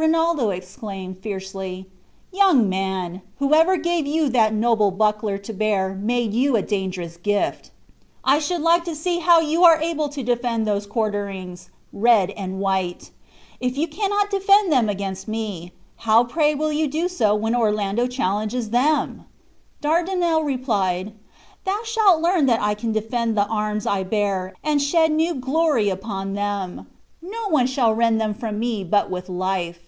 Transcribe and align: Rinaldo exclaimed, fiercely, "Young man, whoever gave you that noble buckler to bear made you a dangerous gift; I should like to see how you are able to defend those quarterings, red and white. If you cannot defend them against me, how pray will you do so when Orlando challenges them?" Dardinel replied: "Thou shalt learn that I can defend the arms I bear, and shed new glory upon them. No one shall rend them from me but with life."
Rinaldo 0.00 0.50
exclaimed, 0.50 1.18
fiercely, 1.18 1.86
"Young 2.32 2.68
man, 2.68 3.20
whoever 3.40 3.76
gave 3.76 4.06
you 4.06 4.28
that 4.28 4.54
noble 4.54 4.92
buckler 4.92 5.38
to 5.38 5.52
bear 5.52 5.92
made 5.92 6.32
you 6.32 6.54
a 6.54 6.62
dangerous 6.62 7.16
gift; 7.16 7.72
I 8.22 8.38
should 8.38 8.60
like 8.60 8.84
to 8.84 8.94
see 8.94 9.18
how 9.18 9.40
you 9.40 9.64
are 9.64 9.80
able 9.82 10.08
to 10.10 10.22
defend 10.22 10.64
those 10.68 10.86
quarterings, 10.86 11.70
red 11.92 12.30
and 12.30 12.60
white. 12.60 13.10
If 13.58 13.76
you 13.76 13.88
cannot 13.88 14.30
defend 14.30 14.70
them 14.70 14.88
against 14.88 15.26
me, 15.26 15.72
how 15.96 16.22
pray 16.22 16.54
will 16.54 16.72
you 16.72 16.86
do 16.86 17.08
so 17.08 17.34
when 17.34 17.56
Orlando 17.56 18.06
challenges 18.06 18.70
them?" 18.70 19.24
Dardinel 19.82 20.44
replied: 20.44 21.12
"Thou 21.64 21.80
shalt 21.82 22.22
learn 22.22 22.46
that 22.46 22.62
I 22.62 22.74
can 22.74 22.92
defend 22.92 23.36
the 23.36 23.48
arms 23.48 23.84
I 23.84 24.04
bear, 24.04 24.54
and 24.62 24.80
shed 24.80 25.10
new 25.10 25.34
glory 25.34 25.88
upon 25.88 26.34
them. 26.34 26.86
No 27.20 27.48
one 27.48 27.66
shall 27.66 27.92
rend 27.92 28.20
them 28.20 28.32
from 28.32 28.60
me 28.60 28.84
but 28.84 29.10
with 29.10 29.28
life." 29.28 29.80